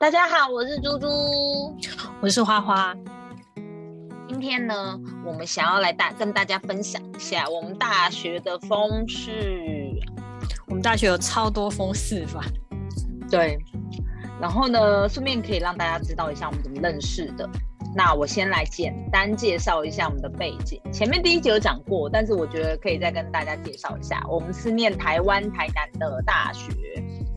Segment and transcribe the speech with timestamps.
[0.00, 1.06] 大家好，我是猪猪，
[2.22, 2.96] 我是花花。
[4.26, 9.92] 今天呢，我们想要来大跟大家分享一下我们大学的风事。
[10.68, 12.42] 我们大学有超多风事吧？
[13.30, 13.58] 对。
[14.40, 17.46] 然后呢，顺便可以让大家知道一下我们怎么认识的。
[17.94, 20.80] 那我先来简单介绍一下我们的背景。
[20.90, 24.24] 前面第一集有讲过，但是我觉得可以再跟大家介绍一下。
[24.30, 26.72] 我们是念台湾台南的大学，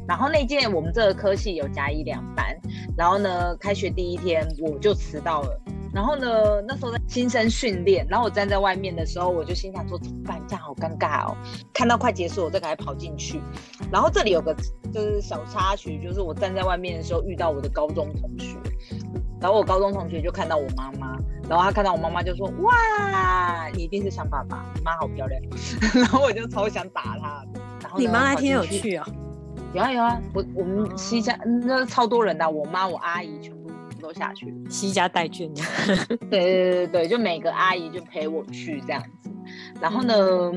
[0.08, 2.56] 然后那届我们这个科系有甲乙两班。
[2.98, 5.60] 然后呢，开学第一天我就迟到了。
[5.94, 6.28] 然后呢，
[6.68, 10.42] 那时候在新生训练，然后我站在外面的时候，我就心想说怎么办？
[10.48, 11.38] 这样好尴尬哦。
[11.72, 13.40] 看到快结束，我再赶快跑进去。
[13.92, 14.56] 然后这里有个
[14.92, 18.58] 就是小插曲，就是我站在外面的时候遇到我的高中同学。
[19.40, 21.16] 然后我高中同学就看到我妈妈，
[21.48, 25.40] 然后他看到我妈妈就说：“哇，你一定是想爸爸，你妈好漂亮。”
[25.94, 27.46] 然后我就超想打他。
[27.82, 29.06] 然后你妈那天有趣啊？
[29.74, 35.50] 有啊有啊，我我们西家那超多人的，我妈我阿姨全部都下去，西家带眷。
[36.30, 39.30] 对对对对就每个阿姨就陪我去这样子。
[39.82, 40.52] 然后呢，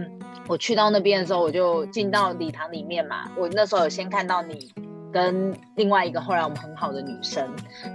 [0.46, 3.30] 我去到那边的时候，我就进到礼堂里面嘛。
[3.36, 4.72] 我那时候有先看到你。
[5.12, 7.48] 跟另外一个后来我们很好的女生，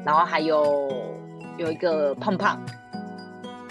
[0.03, 0.91] 然后还有
[1.55, 2.59] 有一个胖胖，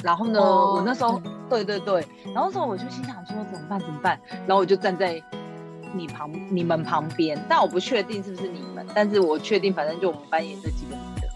[0.04, 5.20] 然后呢，我那时候对对对，然后那时候我就心想说怎么办怎么办，然后我就站在
[5.92, 11.28] 你旁你们旁边，但我不确定是不是你们，但是我确定反正就我们班也这几个女的，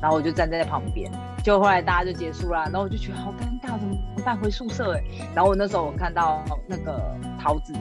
[0.00, 1.10] 然后我就站在旁边，
[1.42, 5.02] 就后来大家就结束了，然后我就觉得好尴尬，怎么办回宿舍哎，
[5.34, 7.72] 然后我那时候我看到那个桃子。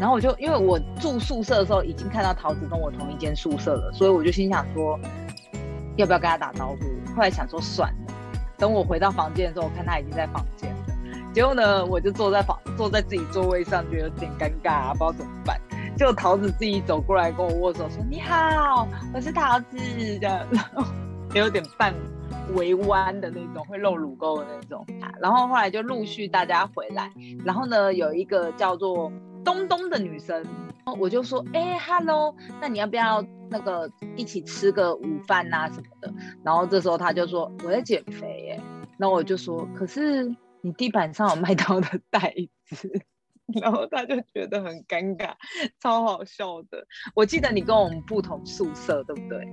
[0.00, 4.96] 然后我就因为我住宿舍的时候已经看到桃子跟我同一间宿舍了，所以我就心想说，
[5.96, 7.14] 要不要跟他打招呼？
[7.16, 8.14] 后来想说算了，
[8.56, 10.76] 等我回到房间的时候，我看他已经在房间了。
[11.34, 15.60] 结果呢，我就坐在房坐在自己座位上，觉得有点尴尬，不知道怎么办。
[15.98, 19.76] 就桃子自己走过来跟我握手，说：“你好，我是桃子。”
[20.20, 20.84] 的，然后
[21.34, 21.92] 有点半
[22.54, 24.86] 微弯的那种，会露乳沟的那种。
[25.20, 27.10] 然后后来就陆续大家回来，
[27.44, 29.12] 然后呢，有一个叫做。
[29.44, 30.44] 东东的女生，
[30.98, 36.12] 我就说，哎，hello，那你要不要那个一起吃个午饭呐什么的？
[36.42, 38.60] 然后这时候他就说我在减肥，哎，
[38.98, 40.24] 那我就说，可是
[40.60, 42.34] 你地板上有麦当的袋
[42.66, 42.90] 子，
[43.60, 45.30] 然后他就觉得很尴尬，
[45.80, 46.84] 超好笑的。
[47.14, 49.46] 我记得你跟我们不同宿舍，对不对？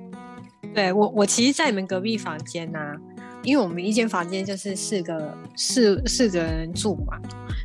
[0.74, 2.94] 对我，我其实在你们隔壁房间呐，
[3.44, 7.20] 因为我们一间房间就是四个四四个人住嘛，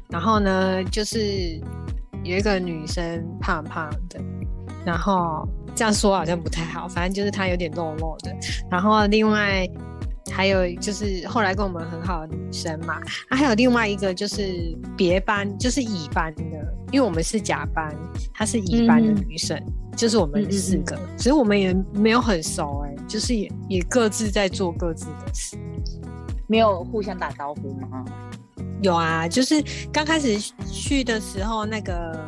[0.09, 1.61] 然后呢就是。
[2.23, 4.21] 有一个女生胖胖的，
[4.85, 8.31] 然后这样说好像不太好，反正就是她有点肉肉的。
[8.71, 9.67] 然后另外
[10.31, 12.95] 还有就是后来跟我们很好的女生嘛，
[13.29, 16.43] 啊，还有另外一个就是别班，就是乙班的，
[16.93, 17.95] 因为我们是甲班，
[18.33, 19.61] 她是乙班的女生，
[19.97, 25.57] 就是我们四个，所以我们也没有很熟哎，就是也也各自在做各自的事，
[26.47, 28.05] 没有互相打招呼吗？
[28.83, 30.39] 有啊，就是刚开始
[30.71, 32.19] 去的时候，那个，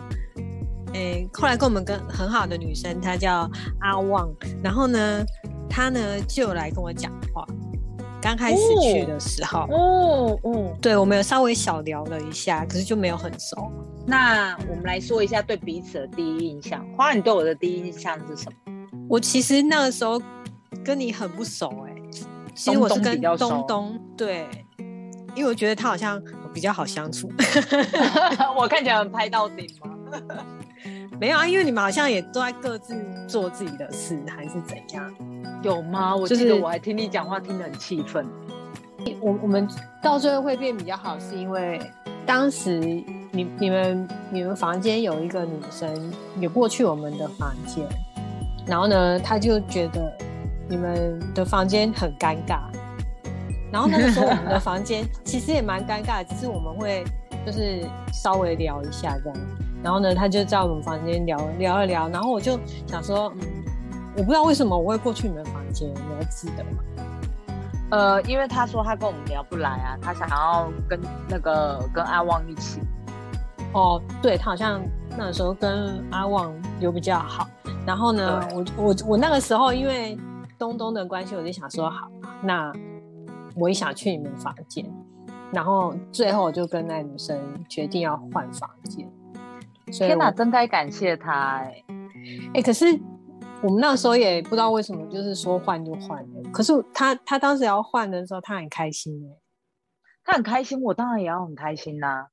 [0.93, 4.31] 诶，后来跟我们跟很好的女生，她叫阿旺，
[4.63, 5.25] 然后呢，
[5.69, 7.47] 她呢就来跟我讲话。
[8.23, 13.71] 刚开始去的时候，哦嗯，对我们有稍微小聊了一下，可是就没有很熟。
[14.07, 16.87] 那我们来说一下对彼此的第一印象。
[16.97, 18.73] 花，你对我的第一印象是什么？
[19.09, 20.23] 我其实那个时候
[20.85, 21.95] 跟你很不熟，哎，
[22.55, 24.47] 其实我是跟东东，对，
[25.35, 26.23] 因为我觉得他好像。
[26.55, 27.33] 比较好相处，
[28.61, 29.89] 我看起来很拍到顶吗？
[31.21, 32.95] 没有啊，因为你们好像也都在各自
[33.29, 35.13] 做自己的事，还是怎样？
[35.63, 36.15] 有吗？
[36.17, 38.27] 我记得我还听你讲话，听得很气愤。
[39.21, 39.69] 我我们
[40.03, 41.81] 到最后会变比较好，是因为
[42.25, 47.85] 当时你你们你们房间有一个女生也过去我们的房间，
[48.67, 50.13] 然后呢，她就觉得
[50.69, 52.61] 你们的房间很尴尬。
[53.73, 57.03] 然后那个时候我们的房间 其实也蛮尴尬，只是我们会
[57.47, 59.39] 就是稍微聊一下这样。
[59.83, 62.09] 然后呢，他就在我们房间聊聊一聊。
[62.09, 63.65] 然后我就想说，嗯，
[64.17, 66.83] 我不知道为什么我会过去你们房间，你还记得吗？
[67.91, 72.81] 呃，因为他说他跟我们聊不来啊，他想要跟那个跟阿旺一起。
[73.73, 74.81] 哦，对他好像
[75.17, 77.49] 那个时候跟阿旺有比较好。
[77.87, 80.17] 然后呢，我我我那个时候因为
[80.59, 82.09] 东东的关系，我就想说好，
[82.43, 82.73] 那。
[83.55, 84.83] 我也想去你们房间，
[85.53, 87.39] 然后最后就跟那女生
[87.69, 89.07] 决定要换房间。
[89.87, 91.85] 天哪，真该感谢他哎！
[92.55, 92.87] 哎，可是
[93.63, 99.37] 我们那时候也不知道为什么，就是说换就换可是他他当时要换的时候，他很开心哎，
[100.25, 102.27] 他很开心，我当然也要很开心呐。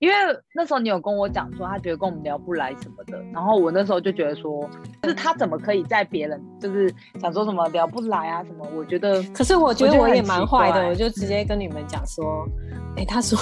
[0.00, 0.14] 因为
[0.54, 4.68] 那时候你有跟我讲说，他觉得跟我们聊不来什么的，然后我那时候就觉得说，
[5.02, 8.68] 就是他怎么可以在别人就是想说什么聊不来啊什么？
[8.76, 12.46] 我觉得，可是我觉得我也蛮坏的，我就直接跟你们讲说，
[12.96, 13.38] 哎、他说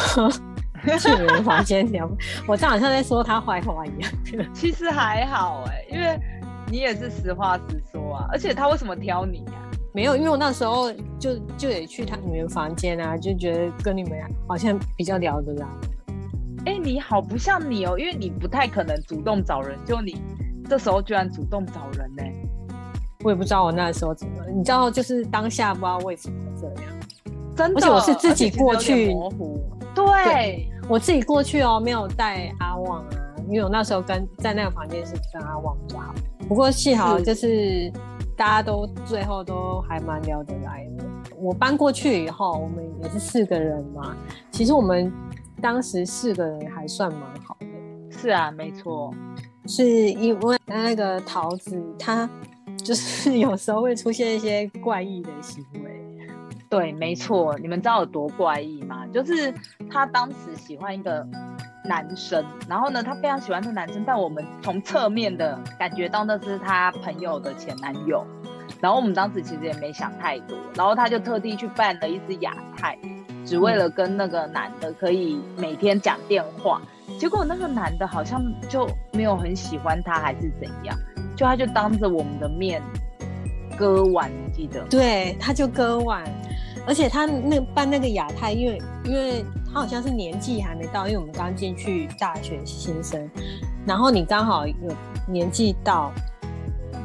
[0.99, 2.11] 去你们房间聊，
[2.46, 4.11] 我这样好像在说他坏话一样。
[4.52, 6.19] 其实还好哎、因为
[6.70, 9.52] 你也是实话实说啊，而且他为什么挑你呀、
[9.94, 14.12] 没有，因为我那时候就就得去他你们房间啊，就觉得跟你们
[14.49, 15.67] 好像比较聊得来。
[16.67, 20.20] 哎、你好不像你哦，因为你不太可能主动找人，就你
[20.69, 22.23] 这时候居然主动找人呢、
[23.25, 26.93] 我也不知道我那时候怎么，你知道，就是当下不知道为什么这样。
[27.55, 29.61] 真的，而且我是自己过去模糊，
[29.94, 33.08] 对，我自己过去哦，没有带阿旺啊，
[33.48, 36.14] 因为我那时候跟在那个房间是跟阿旺比较好。
[36.48, 37.90] 不过幸好就是
[38.36, 41.04] 大家都最后都还蛮聊得来的。
[41.36, 44.16] 我搬过去以后，我们也是四个人嘛，
[44.50, 45.12] 其实我们
[45.60, 49.12] 当时四个人还算蛮好的，是啊，没错，
[49.66, 52.28] 是因为那个桃子她
[52.76, 55.81] 就是 有时候会出现一些怪异的行为。
[56.72, 59.06] 对，没错，你们知道有多怪异吗？
[59.12, 59.52] 就是
[59.90, 61.22] 他当时喜欢一个
[61.84, 68.26] 男生，然后呢，他非常喜欢这个男生，但我们从侧面的感觉到那是他朋友的前男友，
[68.80, 72.98] 然后我们当时其实也没想太多，然后他就特地去办了一支亚太，
[73.44, 76.80] 只为了跟那个男的可以每天讲电话，
[77.18, 80.96] 结果那个男的好像就没有很喜欢他，还是怎样，
[81.36, 82.80] 就他就当着我们的面
[83.76, 84.82] 割腕，你记得？
[84.88, 86.25] 对，他就割腕，
[86.87, 93.31] 而且他那办那个亚太，因为因为他好像是年纪还没到，因为我们刚进去大学新生，
[93.87, 94.75] 然后你刚好有
[95.29, 96.11] 年纪到，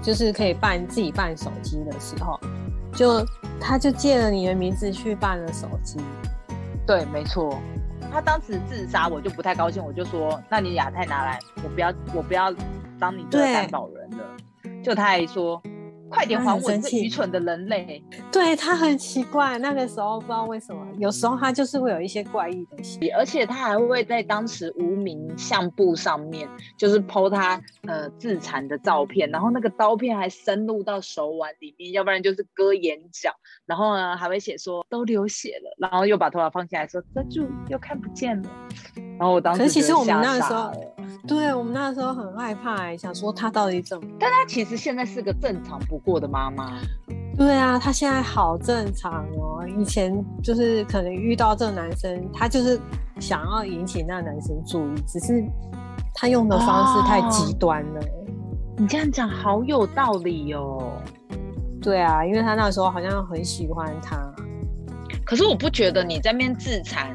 [0.02, 2.40] 就是可以办自己办手机的时候，
[2.94, 3.26] 就
[3.60, 6.00] 他就借了你的名字去办了手机，
[6.86, 7.58] 对，没错。
[8.10, 12.52] 他当时自杀，我就不太高兴，我就说：“那你亚太拿来，我不要，我不要
[12.98, 14.24] 当你的担保人了。”
[14.82, 15.62] 就他还说
[16.10, 18.02] ：“快点还我，你这愚蠢的人类
[18.32, 33.32] 对他很奇怪，那个时候不知道为什么，有时候他就是会有一些怪异的戏！”而且他还会在当时无名相簿上面，就是 PO 他呃自残的照片，然后那个刀片还深入到手腕里面，要不然就是割眼角，
[33.66, 38.50] 然后呢还会写说都流血了，然后又把头发放下来说遮住，又看不见了。
[39.20, 40.78] 然后我当时可是其实我们那个时候傻了
[41.28, 44.08] 对我们那时候很害怕、欸，想说他到底怎么？
[44.20, 46.80] 但他其实现在是个正常不过的妈妈。
[47.36, 49.68] 对啊，他现在好正常哦。
[49.78, 52.80] 以前就是可能遇到这个男生，他就是
[53.20, 55.44] 想要引起那个男生注意，只是
[56.16, 58.02] 他用的方式太极端了。
[58.78, 60.94] 你这样讲好有道理哦。
[61.82, 64.18] 对啊，因为他那时候好像很喜欢他，
[65.26, 67.14] 可是我不觉得你在那边自残，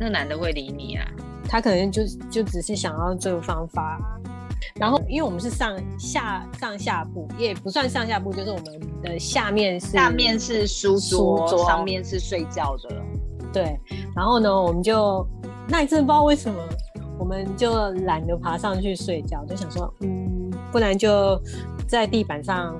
[0.00, 1.06] 那男的会理你啊。
[1.48, 3.98] 他可能就就只是想要这个方法。
[4.76, 13.02] 然后，因为我们是上下上下铺，也不算上下铺，就是我们的下面是下面是书桌，书桌上面是睡觉的。
[13.52, 13.78] 对，
[14.14, 15.26] 然后呢，我们就
[15.68, 16.58] 那一阵不知道为什么，
[17.18, 21.38] 我们就懒得爬上去睡觉，就想说，嗯，不然就
[21.86, 22.74] 在地板上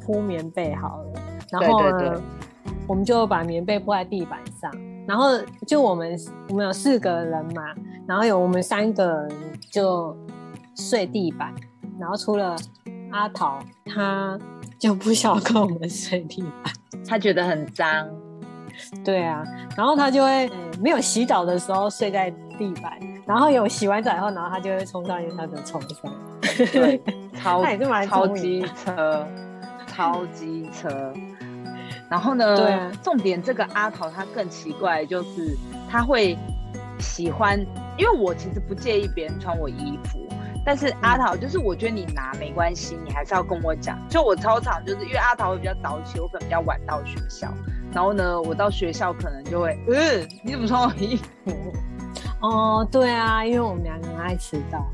[0.00, 1.20] 铺棉被好了。
[1.50, 2.22] 然后呢，对对对
[2.86, 4.72] 我们就把棉被铺在地板上，
[5.08, 5.30] 然后
[5.66, 6.14] 就我们
[6.50, 7.74] 我们有四个人嘛，
[8.06, 9.30] 然后有我们三个人
[9.72, 10.14] 就
[10.74, 11.54] 睡地板，
[11.98, 12.54] 然后除了
[13.10, 14.38] 阿桃，他
[14.78, 16.72] 就不想跟我们睡地板。
[17.08, 18.06] 他觉得很脏，
[19.02, 19.42] 对啊，
[19.74, 22.92] 然后他就会、呃没有洗澡的时候睡在地板，
[23.26, 26.12] 然后有洗完澡以后，然后他就会冲上他的床上。
[26.70, 27.02] 对，
[27.34, 27.64] 超
[28.06, 29.26] 超机车，
[29.88, 31.12] 超机车。
[32.10, 35.56] 然后呢，对啊重点这个阿桃他更奇怪，就是
[35.90, 36.36] 他会
[36.98, 37.58] 喜欢，
[37.96, 40.18] 因为我其实不介意别人穿我衣服，
[40.64, 43.98] 但是阿桃就是我觉得你拿没关系，你还是要跟我讲。
[44.08, 47.52] 就我操场就是因为阿桃会比较早起，我可能比较晚到学校，
[47.92, 51.52] 然后呢，我到学校可能就会，嗯，你怎么穿我衣服？
[52.40, 54.86] 哦，对啊，因为我们两个人爱迟到。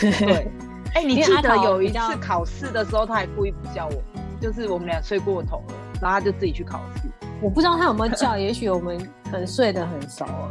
[0.00, 0.46] 对，
[0.94, 4.02] 哎、你记得有一次考试的时候，他还故意不叫我，
[4.40, 7.08] 就是我们俩睡过头了，然后他就自己去考试。
[7.40, 8.98] 我不知道他有没有叫，也许我们
[9.30, 10.50] 可能睡得很熟啊。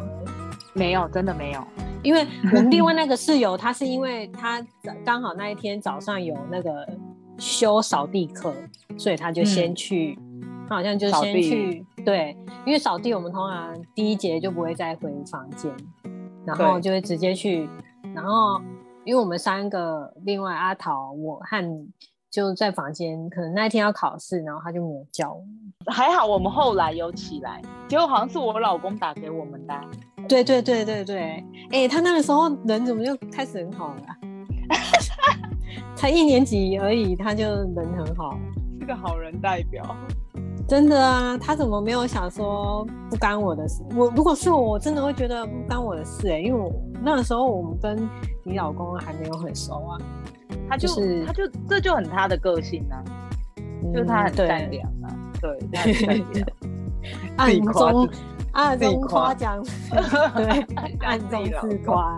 [0.74, 1.62] 没有，真的没有。
[2.01, 4.65] 因为我们另外那个室友，他是因为他
[5.05, 6.88] 刚好那一天早上有那个
[7.38, 8.53] 修扫地课，
[8.98, 10.17] 所以他就先去，
[10.67, 15.70] 他好像就先去对，因为扫地我们通常第一节就不会再回房间，
[16.46, 17.70] 然后就会直接去，
[18.15, 18.60] 然后
[19.03, 21.88] 因为我们三个，另外阿桃、我和你
[22.31, 25.43] 就在房间，可能那一天要考试，然后他就没有叫我。
[25.88, 29.83] 还好我们后来有起来，结果好像是我老公打给我们的啊、
[30.29, 34.01] 对对对对对，哎，他那个时候人怎么就开始很好了？
[35.93, 38.38] 才一年级而已，他就人很好，
[38.79, 39.83] 是个好人代表。
[40.67, 43.83] 真的啊，他怎么没有想说不干我的事？
[43.93, 46.71] 我如果是我，我真的会觉得不干我的事哎，因为我
[47.03, 48.09] 那个时候我们跟
[48.45, 49.97] 你老公还没有很熟啊。
[50.71, 53.03] 他就是他就这就很他的个性啊，
[53.93, 55.11] 就是他很善良啊，
[55.41, 56.47] 对，他很善良。
[57.35, 58.09] 暗中
[58.53, 59.61] 暗中夸奖，
[59.91, 60.65] 对，
[61.01, 62.17] 暗中自 夸。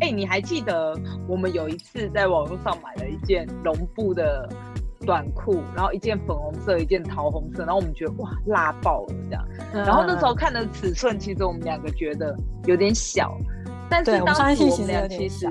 [0.00, 4.48] 哎，你还记得我们有一次在网络上买了一件绒布的
[5.06, 9.44] 短裤，然后一件粉红色，一件桃红色，然后我们觉得哇辣爆了这样。
[9.72, 13.36] 然后那时候看的尺寸，其实我们两个觉得有点小，
[13.88, 15.46] 但是当时我们俩其实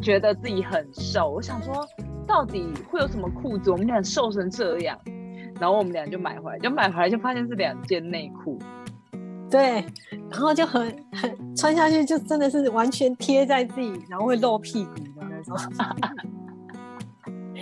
[0.00, 1.30] 觉得自己很瘦。
[1.30, 1.86] 我想说，
[2.26, 4.98] 到底会有什么裤子，我们俩瘦成这样？
[5.60, 8.58] 然后我们俩就买回来，就买回来就发现是两件内裤。
[9.48, 9.84] 对，
[10.30, 15.56] 然后就很很穿下去就真的是完全贴在自己，然后会露屁股的那种，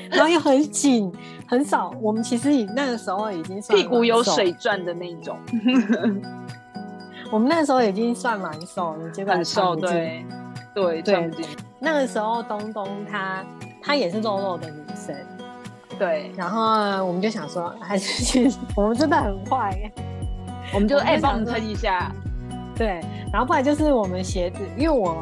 [0.10, 1.12] 然后又很紧，
[1.46, 1.94] 很少。
[2.00, 5.38] 我们其实那个时候已经屁股有水钻的那种，
[7.30, 10.24] 我们那时候已经算蛮瘦了，结果很瘦，对
[10.74, 11.30] 对对。
[11.84, 13.44] 那个时候东东她
[13.82, 15.14] 她也是肉肉的女生，
[15.98, 16.32] 对。
[16.36, 19.78] 然后我们就想说，还是去，我们真的很坏。
[20.72, 22.10] 我们就哎，帮我们撑一下，
[22.74, 23.00] 对，
[23.30, 25.14] 然后不然就是我们鞋子，因为我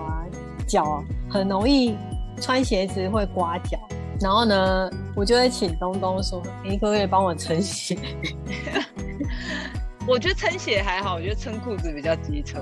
[0.67, 1.97] 脚很容易
[2.41, 3.77] 穿鞋子会刮脚，
[4.21, 7.99] 然后呢，我就会请东东说，你可不可以帮我撑鞋。
[10.07, 12.59] 我觉得撑鞋还好，我觉得撑裤子比较机车。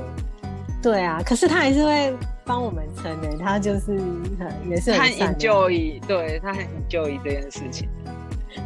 [0.82, 3.99] 对啊，可是他还是会帮我们撑的，他就是
[4.38, 7.88] 很也是很 enjoy，对他很 enjoy 这件事情。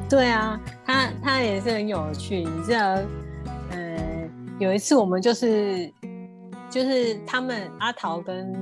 [0.08, 2.98] 对啊，他他也是很有趣，你知道。
[3.70, 4.30] 呃
[4.60, 5.92] 有一次，我们就是
[6.70, 8.54] 就是他们阿桃跟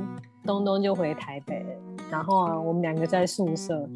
[0.47, 1.65] 东东就回台北，
[2.11, 3.87] 然后啊，我们两个在宿舍，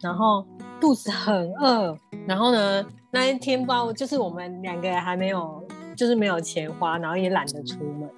[0.00, 0.46] 然后
[0.80, 5.62] 肚子很饿，然后呢，那一天不知道就是我们两个还没有
[5.96, 8.08] 就是没有钱花，然后也懒得出门，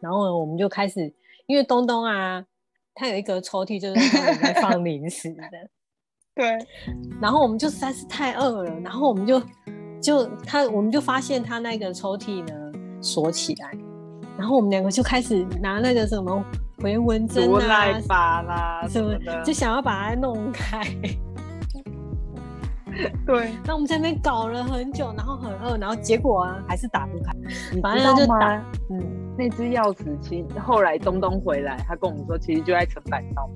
[0.00, 1.12] 然后呢，我们就开始，
[1.46, 2.44] 因为东东啊，
[2.94, 4.10] 他有一个抽屉就是
[4.40, 5.42] 在放零食的，
[6.34, 6.58] 对，
[7.20, 9.42] 然后我们就实在是太饿了，然后我们就
[10.00, 12.54] 就他我们就发现他那个抽屉呢。
[13.02, 13.70] 锁起来，
[14.38, 16.42] 然后我们两个就开始拿那个什么
[16.78, 20.82] 回纹针啊，什么的，就想要把它弄开。
[23.26, 27.32] 对，那我们在那边搞了很久，然后很饿，然后结果啊还是打不开。
[27.80, 28.54] 反正就打，
[28.90, 29.02] 嗯，
[29.36, 33.48] 那只钥匙其实后来东东回来，他跟我们说，其实就在层板上。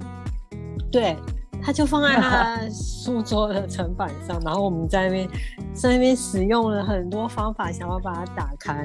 [0.90, 1.16] 对。
[1.62, 5.28] 他就放在他书桌的层板上，然后我们在那边
[5.75, 8.82] 在那边使用了很多方法，想要把它打开，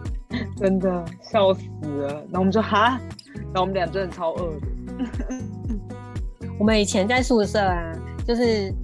[0.56, 2.08] 真的笑死了。
[2.08, 2.98] 然后我们就哈，
[3.34, 4.66] 然后我们俩真的超饿的。
[6.58, 7.92] 我们以前在宿舍啊，
[8.26, 8.83] 就是嗯，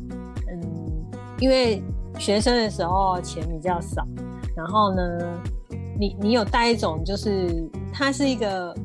[1.41, 1.83] 因为
[2.19, 4.07] 学生的时候钱比较少，
[4.55, 5.19] 然后呢，
[5.99, 8.77] 你你有带一种，就是它是一个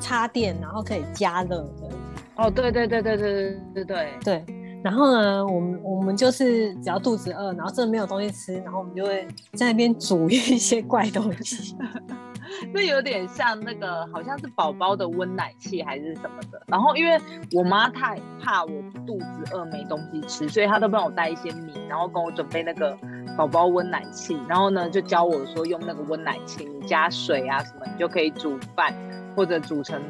[0.00, 1.88] 插电，然后可以加热的。
[2.36, 4.44] 哦，对对对对对对对对
[4.82, 11.76] 然后呢，我们我们就是只要肚子饿，然后真的没有东西吃，然后我们就会在那边煮一些怪东西，
[12.72, 16.62] 那有点像那个好像是宝宝的温奶器还是什么的。
[16.66, 17.20] 然后因为
[17.52, 18.70] 我妈太怕我
[19.06, 22.96] 肚子饿没东西吃，所以她都帮我带一些米，然后跟我准备那个
[23.36, 28.94] 宝宝温奶器，然后呢就教我说用那个温奶器，你加水啊什么，你就可以煮饭
[29.36, 30.00] 或者煮成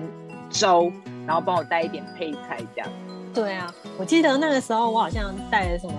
[0.51, 0.93] 粥。
[1.25, 2.91] 然后帮我带一点配菜，这样。
[3.33, 5.95] 对啊，我记得那个时候我好像带了什么，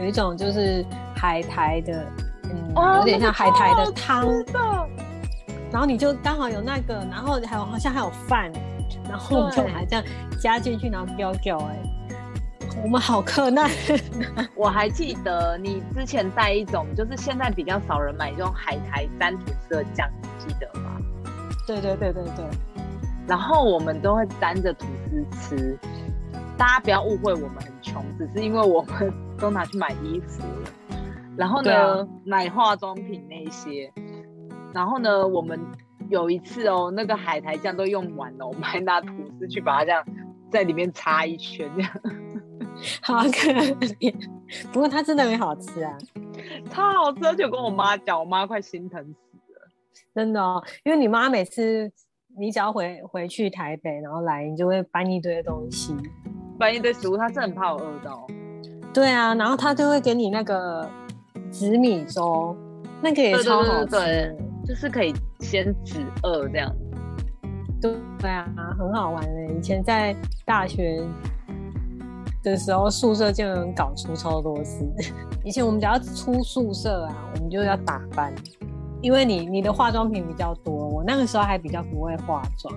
[0.00, 0.82] 有一种就是
[1.14, 2.06] 海苔的，
[2.44, 4.26] 嗯，有点像海苔的汤。
[5.72, 8.52] 然后你就刚好有那个，然后还有好像还有饭，
[9.08, 10.04] 然后我们就还这样
[10.38, 11.58] 加进去，然后飙掉。
[11.58, 11.76] 哎，
[12.82, 13.70] 我们好困难。
[14.54, 20.98] 我还记得你之前带一种，就是现在比较少人买这种海苔沾吐司的酱，记得吗？
[21.66, 22.44] 对对对对对。
[23.26, 25.78] 然后我们都会沾着吐司吃，
[26.58, 30.70] 大家不要误会，我们很穷，只是因为我们 都拿去买衣服了，
[31.36, 33.92] 然后呢买化妆品那些，
[34.72, 35.58] 然后呢我们
[36.08, 40.04] 有一次哦，那个海苔酱都用完了，我们还拿吐司去把它这样
[40.50, 41.90] 在里面擦一圈，这样
[43.02, 44.14] 好可怜。
[44.72, 45.96] 不过它真的很好吃啊，
[46.70, 49.68] 超好吃，而且跟我妈讲，我妈快心疼死了，
[50.14, 51.90] 真的哦，因为你妈每次。
[52.34, 55.94] 你只要回回去台北，然后来，你就会搬一堆东西，
[56.58, 57.14] 搬一堆食物。
[57.14, 58.26] 他是很怕我饿到。
[58.94, 60.88] 对啊，然后他就会给你那个
[61.50, 62.56] 紫米粥，
[63.02, 64.34] 那个也超好吃。
[64.66, 66.74] 就是可以先止饿这样。
[67.80, 68.46] 对对啊，
[68.78, 69.54] 很好玩的。
[69.54, 70.14] 以前在
[70.44, 71.02] 大学
[72.42, 74.88] 的时候，宿舍就能搞出超多事。
[75.44, 78.32] 以前我们只要出宿舍啊，我们就要打扮，
[79.00, 82.72] 因为你你的化妆品比较多，我那个时候还比较不会化妆，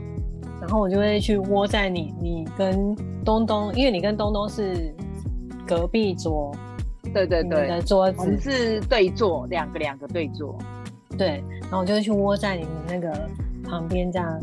[0.60, 4.92] 然后我就会去窝在你你跟东东，因为你跟东东是
[5.68, 6.52] 隔壁桌，
[7.14, 10.58] 对对对，的桌子，我们是对坐，两个两个对坐，
[11.18, 13.30] 对，然后我就会去窝在你们那个
[13.70, 14.40] 旁边这样，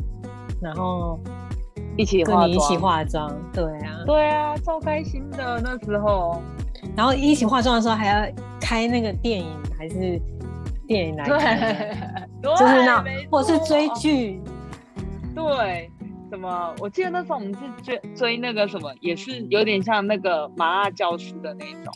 [0.61, 1.19] 然后
[1.97, 6.43] 一起跟你一起化妆，对啊，对啊，超开心的那时候。
[6.97, 8.26] 然后一起化妆的时候还要
[8.61, 9.47] 开那个电影
[9.79, 10.21] 还是
[10.87, 14.43] 电影来看，就是那 或者是追剧，
[15.33, 15.88] 对，
[16.29, 16.75] 什么？
[16.81, 21.95] 我记得那时候我们是追追那个什么，也是有点像那个麻辣教师的那种。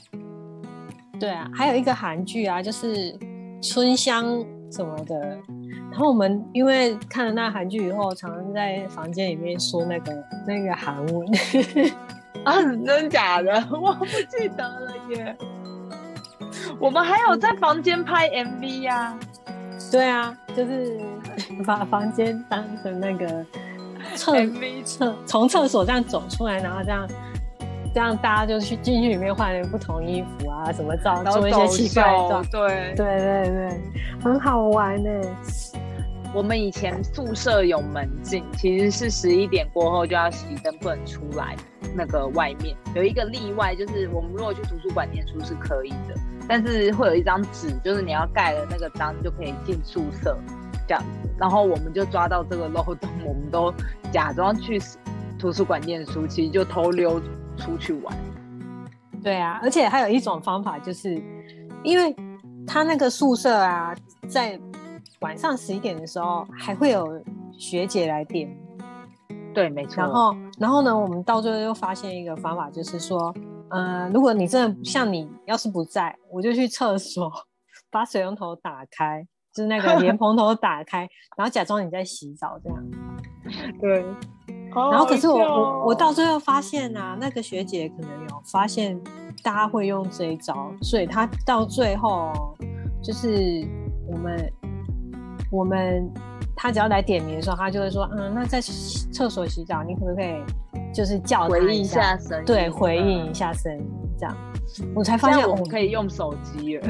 [1.19, 3.19] 对啊，还有一个韩剧啊，就是
[3.61, 4.25] 春香
[4.71, 5.19] 什么的。
[5.91, 10.13] 然后我们因为看了那韩剧以后，常常在房间里面说那个
[10.47, 11.27] 那个韩文。
[12.45, 15.37] 啊，真假的， 我不记得了耶。
[16.79, 19.19] 我们还有在房间拍 MV 呀？
[19.91, 21.01] 对啊，就是
[21.65, 23.45] 把房间当成那个
[24.15, 24.35] 厕
[24.85, 27.09] 厕，从厕所这样走出来，然后这样
[27.97, 33.81] 这样大家就去进去里面换不同衣服啊，什么照做一些奇怪的，对对对对，
[34.23, 35.11] 很好玩呢。
[36.35, 41.57] 我们以前宿舍有门禁，其实是十一点过后就要熄灯，不能出来。
[41.95, 46.15] 那个外面有一个例外，就是我们如果去图书馆念书是可以的，
[46.47, 50.37] 但是会有一张纸，就是你要盖了那个章就可以进宿舍
[50.87, 51.31] 这样子。
[51.39, 53.73] 然后我们就抓到这个漏洞，我们都
[54.13, 54.79] 假装去
[55.39, 57.19] 图书馆念书，其实就偷溜
[57.57, 58.17] 出去玩。
[59.23, 61.21] 对啊，而且还有一种方法，就是
[61.83, 62.15] 因为
[62.67, 63.95] 他那个宿舍啊，
[64.29, 64.59] 在。
[65.21, 68.55] 晚上十一点的时候，还会有学姐来点。
[69.55, 70.03] 对，没错。
[70.03, 73.35] 然后，然后呢，我们到最后又发现一个方法，就是说，
[73.71, 77.33] 嗯，如果你真的像你要是不在，我就去厕所
[77.91, 82.85] 把水龙头打开，就是那个莲蓬头打开，然后假装你在洗澡这样。
[83.81, 84.05] 对。
[84.91, 88.99] 然后，可是我我我到最后发现啊，那个学姐可能有发现
[89.43, 92.33] 大家会用这一招，所以她到最后
[93.03, 93.67] 就是
[94.07, 94.53] 我们。
[95.53, 96.13] 我们
[96.57, 100.43] 她只要来点名的时候，她就会说：“嗯，那在厕所洗澡，你可不可以
[100.93, 102.45] 就是叫回应一下声？
[102.45, 104.37] 对，回应一下声音，这样
[104.93, 106.89] 我才发现我们可以用手机了。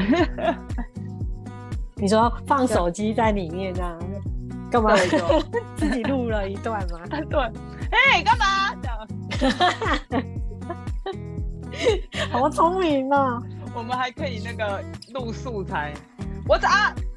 [1.96, 3.98] 你说放手机在里面这样
[4.70, 4.96] 干嘛？
[5.76, 7.00] 自己录了一段吗？
[7.28, 7.52] 对，
[7.90, 8.74] 哎，干嘛？
[8.82, 10.24] 这样，
[12.30, 13.38] 好聪明啊！
[13.74, 15.92] 我们还可以那个录素材。
[16.48, 16.94] 我咋，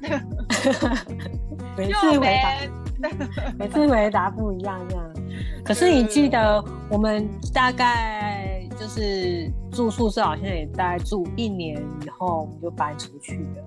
[1.76, 3.08] 每次回答，
[3.56, 5.04] 每次回答不一样这样。
[5.64, 13.62] 可是你记得，我们大概就是住宿舍，好像也大概住一年以后，我们就搬出去的。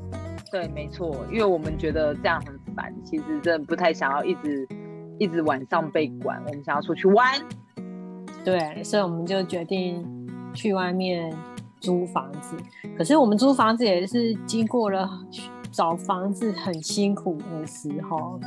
[0.51, 4.67] 对，没错，因为我们觉得这样很烦，其实真的不太想要一直
[5.17, 7.25] 一直晚上被管，我们想要出去玩。
[8.43, 10.05] 对，所以我们就决定
[10.53, 11.33] 去外面
[11.79, 12.55] 租房子。
[12.97, 15.09] 可是我们租房子也是经过了。
[15.71, 18.39] 找房子很辛苦的时候，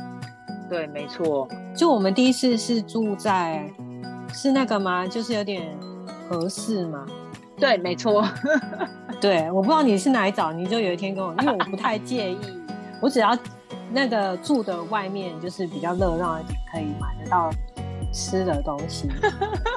[0.69, 1.45] 对，没错。
[1.75, 3.69] 就我们第一次是住在，
[4.31, 5.05] 是那个吗？
[5.05, 5.77] 就是有点
[6.29, 7.05] 合适吗？
[7.57, 8.25] 对，没错。
[9.19, 12.37] 对，我不知道你是哪里找，你就有一天跟我，因为我不太介意，
[13.01, 13.37] 我只要
[13.91, 17.49] 那个住的外面就是比较热闹一点，可以买得到
[18.13, 19.09] 吃的东西，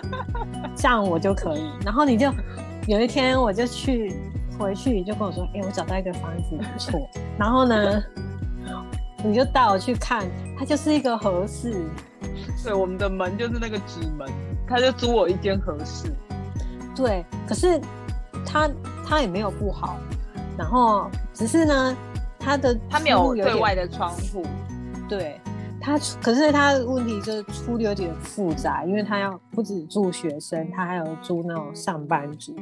[0.77, 1.71] 这样我就可以。
[1.85, 2.33] 然后你就
[2.87, 4.15] 有一天我就去。
[4.59, 7.01] 回去就跟我说：“哎，我找到一个房子不错。”
[7.39, 8.05] 然后呢，
[9.25, 10.27] 你就带我去看，
[10.59, 11.83] 它就是一个合适。
[12.63, 14.29] 对，我们的门就是那个纸门，
[14.69, 16.15] 他就租我一间合适。
[16.95, 17.81] 对，可是
[18.45, 18.69] 他
[19.09, 19.97] 他也没有不好，
[20.59, 21.97] 然后只是呢，
[22.41, 24.43] 他的他没有对外的窗户。
[25.09, 25.39] 对
[25.81, 32.57] 他，可是他的问题就是出的有点复杂，因为他要不止住学生，他还有住那种上班族。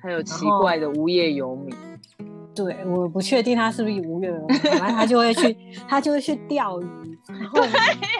[0.00, 1.74] 还有奇怪的无业游民，
[2.54, 5.56] 对，我不确定他是不是无业游民，反正他就会去，
[5.88, 6.86] 他就会去钓鱼，
[7.26, 7.60] 然后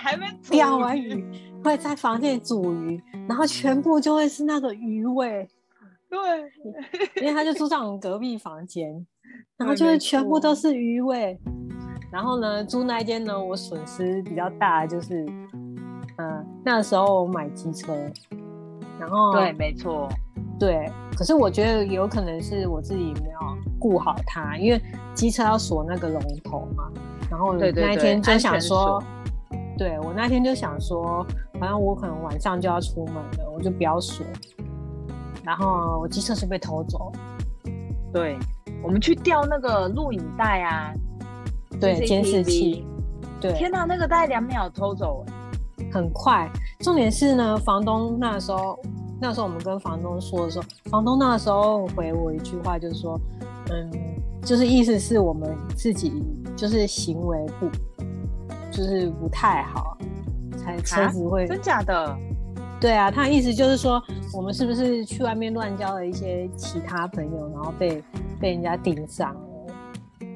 [0.02, 1.24] 还没钓完鱼，
[1.62, 5.48] 会在房间煮鱼，然后全部就会是那个鱼味，
[6.10, 9.06] 对，因为他就住在我们隔壁房间，
[9.56, 11.38] 然后就会全部都是鱼味，
[12.10, 15.26] 然后呢，住那间呢，我损失比较大，就是，
[16.16, 17.94] 嗯，那时候我买机车，
[18.98, 20.08] 然后对，没错。
[20.58, 23.38] 对，可是我觉得有可能是我自己没有
[23.78, 24.82] 顾好它，因为
[25.14, 26.90] 机车要锁那个龙头嘛，
[27.30, 29.02] 然然后那一天就想说锁，
[29.78, 31.24] 对我那天就想说，
[31.60, 34.26] 好像我可能晚上就要出门了，我就不要锁。
[35.48, 37.10] 然后我机车是被偷走，
[38.12, 38.36] 对，
[38.82, 40.92] 我们去调那个录影带啊，
[41.80, 42.84] 对，监视器，
[43.40, 45.32] 对，天哪，那个大概两秒偷走哎。
[45.90, 46.46] 很快。
[46.80, 48.78] 重点是呢，房东那时候，
[49.18, 53.18] 那时候我们跟房东说的时候，房东那时候回我一句话，就是说，
[53.70, 53.90] 嗯，
[54.42, 56.22] 就是意思是我们自己
[56.58, 57.70] 就是行为不，
[58.70, 59.96] 就是不太好，
[60.58, 62.14] 才车子会，真假的？
[62.80, 68.02] 对啊，他的意思就是说，我们是不是去外面乱交了一些其他朋友，然后被
[68.40, 69.40] 被人家盯上了？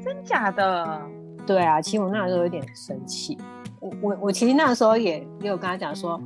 [0.05, 1.01] 真假的？
[1.47, 3.39] 对啊，其实我那时候有点生气。
[3.79, 6.21] 我我我其实那时候也也有跟他讲说，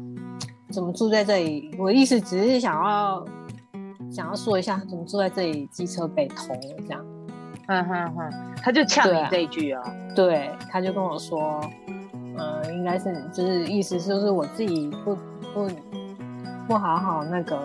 [0.70, 1.70] 怎么住在这里？
[1.78, 3.24] 我的意思只是想要
[4.10, 7.04] 想要说一下，怎么住在这里，机车被偷了这样。
[7.66, 8.30] 哼哼哼，
[8.62, 9.82] 他就呛你这一句啊。
[10.14, 11.60] 对，他就跟我说，
[12.38, 15.16] 嗯、应该是就是意思就是我自己不
[15.54, 15.68] 不
[16.66, 17.58] 不好好那个，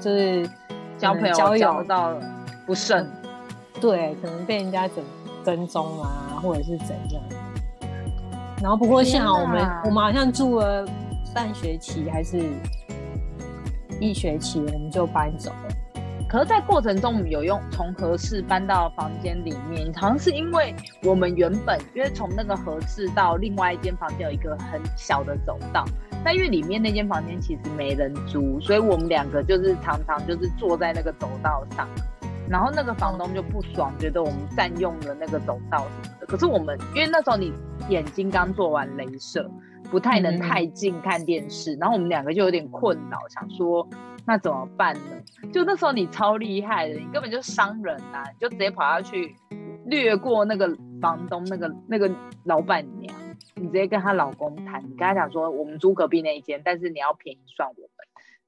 [0.00, 0.48] 就是
[0.98, 2.14] 交朋友交友交到
[2.66, 3.08] 不慎，
[3.80, 5.04] 对，可能被人家跟
[5.44, 7.22] 跟踪啊，或者是怎样。
[8.62, 10.86] 然后不过幸好我们我们好像住了
[11.34, 12.42] 半学期还是
[14.00, 15.74] 一学期，我们就搬走了。
[16.28, 25.84] 可是，在过程中，我们有用从合适搬到房间里面，好像是因为我们原本因为从那个合适到另外一间房间有一个很小的走道，
[26.26, 31.88] 那因为里面那间房间其实没人租，所以我们两个就是常常就是坐在那个走道上，
[32.50, 36.26] 然后那个房东就不爽，觉得我们占用了那个走道什么的。
[36.26, 37.52] 可是我们因为那时候你
[37.88, 39.48] 眼睛刚做完镭射，
[39.88, 43.88] 不太能嗯太近看电视，然后我们两个就有点困扰，想说
[44.24, 45.52] 那怎么办呢？
[45.52, 49.32] 就那时候你超厉害的，你根本就伤人啊、你就直接跑下去
[49.84, 52.10] 掠过那个房东那个那个
[52.42, 53.14] 老板娘，
[53.66, 57.90] 你直接跟她老公谈，你跟他讲说我们租隔壁那一间，但是你要便宜算我们。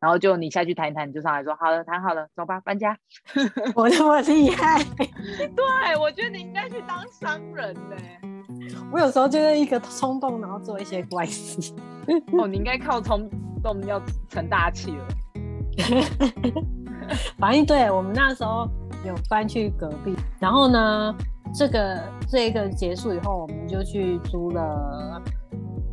[0.01, 2.97] 然后就你下去谈一谈，你就上来说好了，谈好了，走吧，搬家。
[3.75, 7.97] 我那么厉害， 对，我觉得你应该去当商人呢、
[8.95, 11.75] 我有时候就是一个冲动，然后做一些怪事。
[12.39, 13.29] 哦，你应该靠冲
[13.61, 15.09] 动要成大器了。
[17.37, 18.69] 反正对我们那时候
[19.05, 21.13] 有搬去隔壁，然后呢，
[21.55, 25.23] 这个这个结束以后，我们就去租了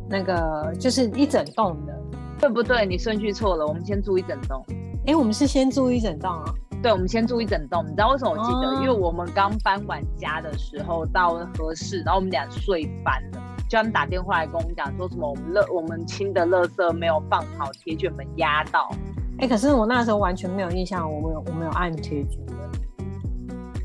[0.08, 1.94] 那个就是一整栋的。
[2.38, 2.84] 对不对？
[2.84, 4.62] 你顺序错了，我们先租一整栋。
[5.06, 6.44] 哎，我们是先租一整栋啊？
[6.82, 7.82] 对，我们先住一整栋。
[7.86, 8.68] 你知道为什么我记得？
[8.68, 13.40] 哦因为我们刚搬完家的时候到合适，然后我们俩睡翻了，
[13.70, 18.90] 就他们打电话来跟我们讲说什么我们乐我们清的垃圾没有放好，铁卷门压到。
[19.38, 22.56] 哎，可是我那时候完全没有印象，我们有我们有按铁卷门。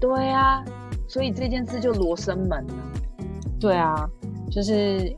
[0.02, 0.62] 对啊，
[1.12, 2.74] 所以这件事就罗生门了。
[3.60, 4.10] 对啊，
[4.50, 5.14] 就是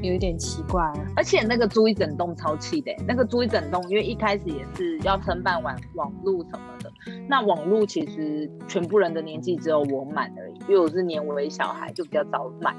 [0.00, 0.94] 有一点奇怪、啊。
[1.16, 6.92] 而且那个租一整栋超气的欸，那个租一整栋，因为一开始也是要申办网网路什么的。
[7.28, 12.72] 那网路其实全部人的年纪只有我满而已，因为我是年尾小孩，就比较早满。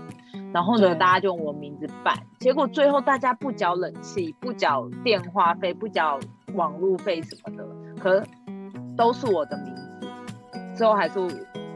[0.53, 6.17] 然后呢，大家就用我名字办，结果最后大家不缴冷气、不缴电话费、不缴
[6.53, 7.67] 网路费什么的，
[8.01, 8.23] 可
[8.95, 9.83] 都是我的名字。
[10.77, 11.19] 最后还是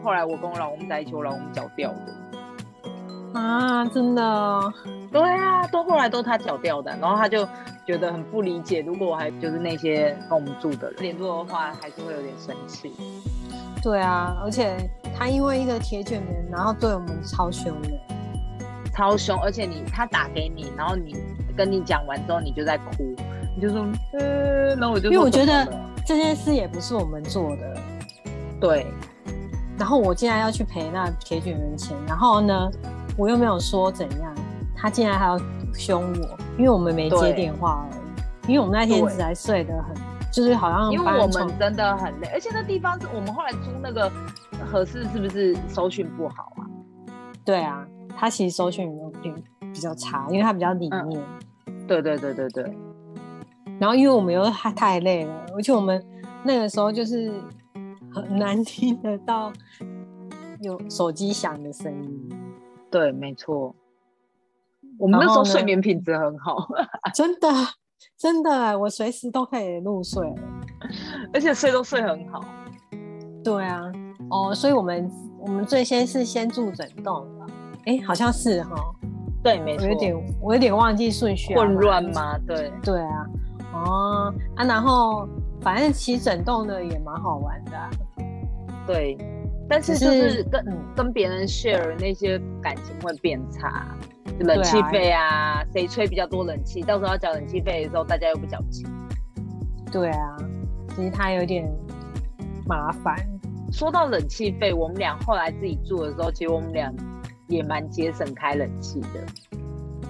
[0.03, 3.39] 后来我跟我老公在一起，我老公缴掉的。
[3.39, 4.71] 啊，真的哦，
[5.11, 7.47] 对啊，都后来都他缴掉的，然后他就
[7.87, 12.91] 觉得很不理解，如果我还就是那些跟我们住的人联络的话，还是会有点生气。
[13.81, 14.77] 对啊，而且
[15.17, 17.89] 他因为一个铁卷门，然后对我们超凶的。
[18.95, 21.15] 超凶，而且你他打给你，然后你
[21.57, 23.15] 跟你讲完之后，你就在哭，
[23.55, 23.83] 你就说
[24.19, 25.67] 呃，然后我就因为我觉得
[26.05, 27.75] 这件事也不是我们做的，
[28.61, 28.85] 对
[29.77, 32.69] 然后我竟然要去赔那铁卷门钱，然后呢，
[33.17, 34.33] 我又没有说怎样，
[34.75, 35.37] 他竟然还要
[35.73, 37.97] 凶我，因为我们没接对电话而
[38.47, 39.95] 已，因为我们那天对实在睡得很，
[40.31, 44.11] 就是好像因为我们真的很累，而且那地方是我们后来租那个
[44.65, 46.61] 合适，是不是搜寻不好啊？
[47.43, 49.35] 对啊，他其实搜寻有点
[49.73, 51.21] 比较差，因为他比较里嗯面。
[51.85, 52.63] 对对对对对，
[53.77, 56.01] 然后因为我们又太太累了，而且我们
[56.43, 57.33] 那个时候就是
[58.13, 59.51] 很难听得到
[60.61, 62.29] 有手机响的声音，
[62.89, 63.75] 对，没错。
[64.99, 66.67] 我们那时候睡眠品质很好，
[67.13, 67.49] 真的
[68.17, 70.23] 真的，我随时都可以入睡。
[71.33, 72.43] 而且睡都睡很好。
[73.43, 73.81] 对啊，
[74.29, 77.45] 哦，所以我们我们最先是先住整栋的，
[77.85, 78.75] 哎，好像是哈，
[79.43, 79.85] 对，没错。
[79.85, 82.37] 我有点我有点忘记顺序啊，混乱吗？
[82.45, 83.25] 对，对啊，
[83.73, 85.27] 哦啊，然后
[85.61, 87.89] 反正其实整栋的也蛮好玩的啊、
[88.85, 89.17] 对，
[89.69, 93.97] 但是就是是跟、嗯跟别人 share 那些感情会变差，
[94.41, 98.87] 冷气费啊，谁吹比较多冷气，到时候要缴冷气费的时候，大家又不缴钱。
[99.91, 100.37] 对啊，
[100.95, 101.67] 其实它有点
[102.67, 103.15] 麻烦。
[103.71, 106.93] 说到冷气费，我们俩后来自己住的时候，其实我们俩
[107.47, 109.07] 也蛮节省开冷气的。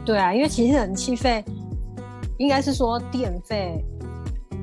[0.04, 1.42] 对啊，因为其实冷气费
[2.40, 3.82] 应该是说电费，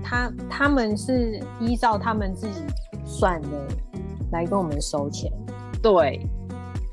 [0.04, 2.60] 他他们是依照他们自己
[3.06, 3.48] 算的
[4.32, 5.30] 来跟我们收钱。
[5.82, 6.20] 对，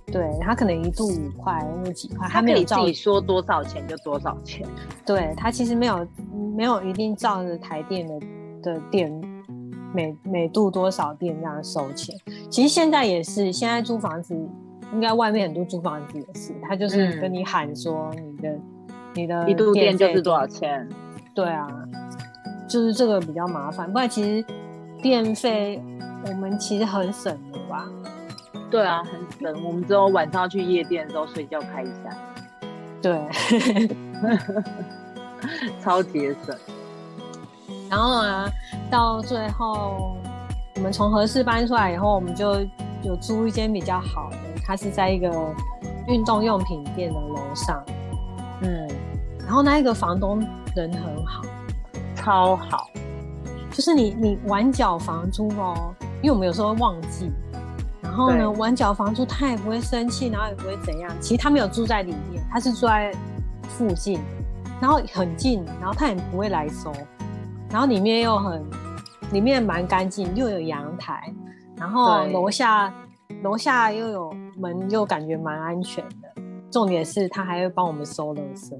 [0.05, 4.67] 对他可能一度五块或几块，他没有自己说多少钱就多少钱。
[5.05, 6.07] 对他其实没有
[6.55, 8.19] 没有一定照着台电的
[8.63, 9.11] 的电
[9.93, 12.15] 每每度多少电这样收钱。
[12.49, 14.35] 其实现在也是，现在租房子
[14.93, 18.59] 应该外面很多租房子也是，他就是嗯跟你喊说你的、
[19.15, 20.87] 你的一度电就是多少钱？
[21.33, 21.67] 对啊，
[22.69, 24.45] 就是这个比较麻烦，不然其实
[25.01, 25.81] 电费
[26.29, 27.85] 我们其实很省的吧？
[28.69, 29.13] 对啊，很
[29.53, 29.63] 省。
[29.65, 32.09] 我们只有晚上要去夜店的时候睡觉开一下，
[33.01, 33.27] 对，
[35.81, 36.55] 超节省。
[37.89, 38.49] 然后啊，
[38.91, 40.17] 到最后
[40.75, 42.59] 我们从合适搬出来以后，我们就
[43.03, 45.31] 有租一间比较好的，它是在一个
[46.07, 47.81] 运动用品店的楼上，
[48.61, 48.87] 嗯，
[49.39, 51.41] 然后那一个房东人很好，
[52.15, 52.89] 超好。
[53.71, 57.31] 就是你你晚缴房租哦，因为我们有时候会忘记。
[58.01, 61.11] 然后呢，对晚缴房租他也不会生气，然后也不会怎样。
[61.19, 63.13] 其实他没有住在里面，他是住在
[63.69, 64.19] 附近，
[64.81, 66.91] 然后很近，然后他也不会来收。
[67.69, 68.65] 然后里面又很，
[69.33, 71.31] 里面蛮干净，又有阳台，
[71.75, 72.91] 然后对楼下
[73.43, 76.41] 楼下又有门，又感觉蛮安全的。
[76.71, 78.73] 重点是他还会帮我们收垃圾。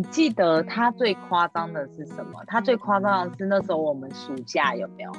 [0.00, 2.42] 你记得他最夸张的是什么？
[2.46, 5.12] 他最夸张的是那时候我们暑假有没有？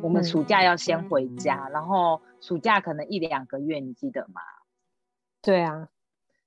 [0.00, 4.40] 我们嗯暑假要先回家，然后暑假可能一两个月，你记得吗？
[5.42, 5.88] 对啊，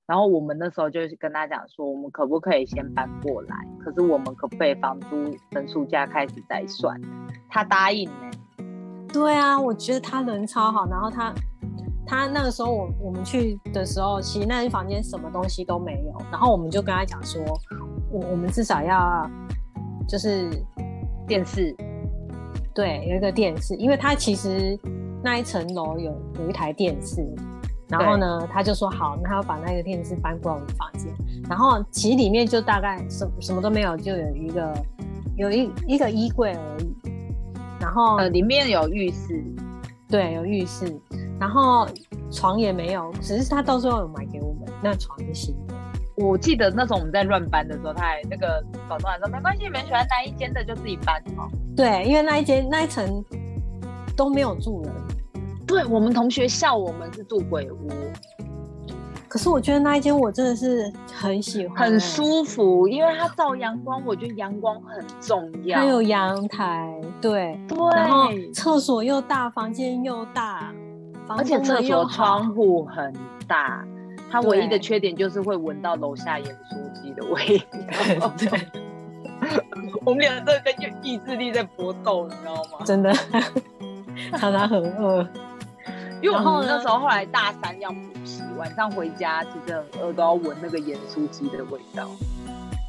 [0.08, 3.56] 然后我们那时候就是跟他讲说，我们可不可以先搬过来？
[3.80, 7.00] 可是我们可不可以房租等暑假开始再算？
[7.48, 8.32] 他答应呢、
[9.14, 11.32] 对啊，我觉得他人超好，然后他
[12.08, 17.42] 他那个时候我我们去的时候，其实那间房间什么东西都没有，然后我们就跟他讲说，
[18.10, 19.30] 我我们至少要
[20.08, 20.50] 就是
[21.28, 21.76] 电视。
[22.74, 24.80] 对有一个电视，因为他其实
[25.24, 27.28] 那一层楼有有一台电视，
[27.90, 31.12] 然后呢他就说好，那他要把那个电视搬过来我们房间，
[31.50, 34.86] 然后其实里面就大概什什么都没有，就有一个
[35.36, 36.96] 有一一个衣柜而已，
[37.82, 39.44] 然后呃里面有浴室，
[40.08, 40.86] 对，有浴室，
[41.40, 41.88] 然后
[42.32, 45.74] 床也没有，只是他到时候有买给我们，那床是新的。
[46.16, 51.48] 我记得那时候我们在乱搬的时候，他还那个房东还说没关系，你们喜欢哪一间的就自己搬哦。
[51.76, 53.24] 对，因为那一间那一层
[54.16, 54.92] 都没有住人，
[55.68, 57.88] 对我们同学笑我们是住鬼屋，
[59.28, 65.80] 可是我觉得那一间我真的是很喜欢、很，舒服，因为它照阳光，我觉得阳光很重要。
[65.80, 70.76] 它有阳台，对，对，然后厕所又大，房间又大，房
[71.30, 73.14] 而且厕所窗户很
[73.48, 73.86] 大，
[74.30, 77.58] 它唯一的缺点就是会闻到楼下盐酥鸡的味
[78.20, 78.32] 道。
[78.38, 78.68] 对，
[80.06, 82.86] 我们俩这跟意志力在搏斗，你知道吗？
[82.86, 83.14] 真的
[84.38, 85.28] 常常很饿。
[86.20, 92.10] 因为我们那时候后来大三要补习，晚上回家其实很饿，都要闻那个盐酥鸡的味道。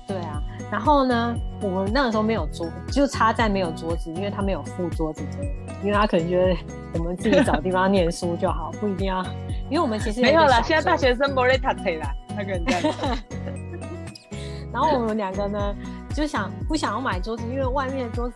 [0.06, 0.37] 对啊，
[0.70, 5.44] 然后呢，我们那个时候没有桌，就差在没有桌子，因为他没有附桌子这个，
[5.82, 6.56] 因为他可能觉得
[6.94, 9.24] 我们自己找地方念书就好，不一定要，
[9.70, 12.82] 因为我们其实没有啦，一个小现在大桌学生不会读册啦，那个人在。
[14.70, 15.74] 然后我们两个呢，
[16.14, 18.34] 就想不想要买桌子，因为外面的桌子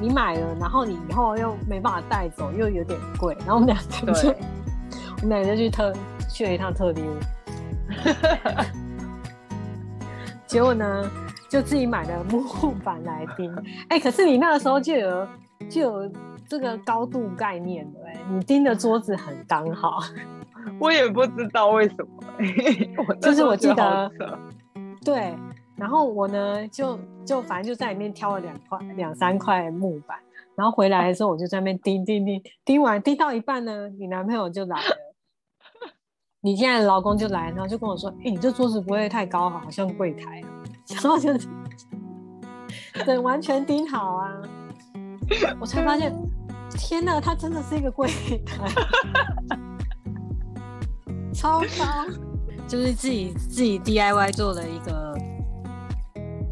[0.00, 3.36] 你买了，然后你以后又没办法带走，又有点贵。
[3.46, 4.36] 然后我们两个就对，
[5.22, 5.92] 我们俩就去特
[6.28, 7.16] 去了一趟特地屋，
[10.44, 11.10] 结果呢，
[11.52, 13.54] 就自己买了木板来钉。
[13.90, 15.28] 哎、可是你那个时候就有
[15.68, 16.12] 就有
[16.48, 19.98] 这个高度概念的、哎，你钉的桌子很刚好。
[20.80, 24.10] 我也不知道为什么，就是我记得
[25.04, 25.36] 对，
[25.76, 30.16] 然后我呢，就就反正就在里面挑了两块两三块木板，
[30.54, 34.96] 然后回来的时候我就在那边钉钉钉，钉完钉到一半呢，你男朋友就来了，
[36.40, 40.48] 你现在的老公就来，然后就跟我说：“哎、你这桌子不会太高，好像柜台啊。”
[40.88, 41.48] 然后就是
[43.06, 44.28] 等完全盯好啊，
[45.60, 46.12] 我才发现，
[46.70, 48.08] 天哪，它真的是一个柜
[48.44, 48.68] 台，
[51.32, 51.66] 超高。
[52.68, 55.14] 就是自己自己 DIY 做了一个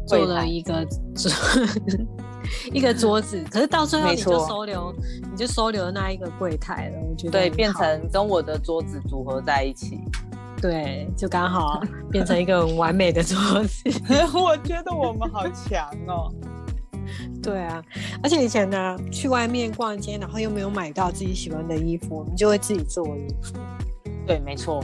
[0.05, 0.87] 做了一个
[2.71, 4.93] 一个桌子，可是到最后你就收留，
[5.31, 6.97] 你就收留那一个柜台了。
[7.09, 9.99] 我觉得对，变成跟我的桌子组合在一起。
[10.61, 13.89] 对，就刚好 变成一个很完美的桌子。
[14.37, 16.31] 我觉得我们好强哦。
[17.41, 17.83] 对啊，
[18.21, 23.57] 而且以前呢，去外面逛街，然后又没有买到自己喜欢的衣服，我们就会自己做衣服。
[24.27, 24.81] 对，没错，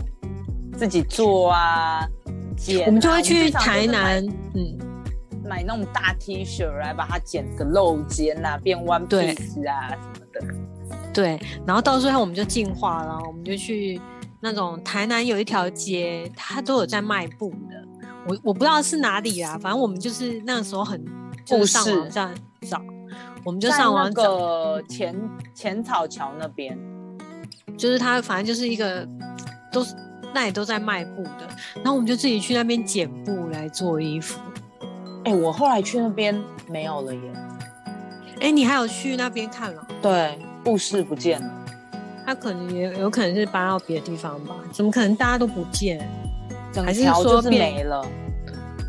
[0.76, 2.06] 自己做啊，
[2.58, 4.78] 剪啊我们就会去台南，嗯，
[5.44, 10.42] 买买那种大 T 恤来把它剪个露肩啊，变 one piece 啊什么的。
[11.14, 14.00] 对，然后到最后我们就进化了，我们就去
[14.48, 17.84] 那种台南有一条街，它都有在卖布的。
[18.26, 21.04] 我我不知道是哪里啊，反正我们就是那个时候很
[21.46, 22.34] 就是上网上
[22.70, 22.82] 找，
[23.44, 25.16] 我们就上网找，个浅
[25.54, 26.78] 浅草桥那边，
[27.78, 29.08] 就是它反正就是一个
[29.72, 29.94] 都是
[30.34, 34.40] 那里都在卖布的，然后我们就自己去那边剪布来做衣服。
[35.26, 37.22] 哎、我后来去那边没有了耶。
[38.40, 39.88] 哎，你还有去那边看了？
[40.02, 41.66] 对，布市不见了。
[42.28, 44.54] 他可能也有可能是搬到别的地方吧？
[44.74, 45.98] 怎么可能大家都不见？
[46.74, 48.06] 整还是说没了，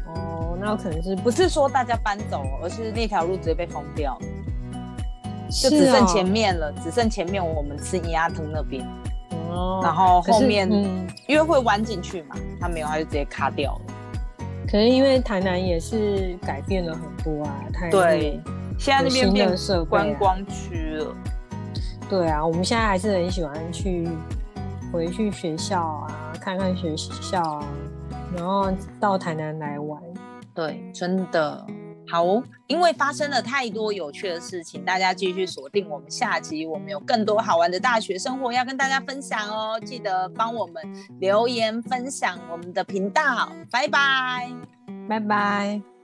[0.06, 4.26] 哦，那有可能是不是说大家搬走，而是那条路直接被封掉了，
[5.48, 8.84] 就只剩哦前面了，只剩前面我们吃鸭汤那边，
[9.50, 13.94] 哦，然后后面嗯，因为会弯进去嘛，他没有，他就直接卡掉了。
[14.68, 17.54] 可能因为台南也是改变了很多啊，
[17.88, 18.40] 对，
[18.76, 19.56] 现在那边变
[19.88, 21.14] 观光区了。
[22.08, 24.08] 对啊，我们现在还是很喜欢去
[24.92, 27.68] 回去学校啊，看看学校啊，
[28.34, 30.02] 然后到台南来玩。
[30.54, 31.64] 对，真的
[32.10, 40.82] 好哦，因为发生了太多有趣的事情，大家继续锁定我们下集，我们有更多好玩的大学生活要跟大家分享哦，记得帮我们
[41.20, 44.50] 留言分享我们的频道，拜拜。
[45.06, 45.97] 拜拜。